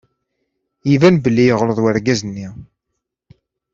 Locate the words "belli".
1.23-1.43